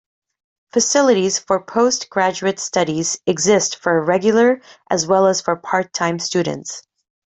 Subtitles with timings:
[0.73, 6.81] Facilities for post-graduate studies exist for regular as well as for part-time students.